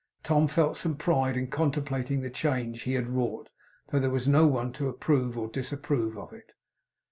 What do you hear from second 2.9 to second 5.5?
had wrought, though there was no one to approve or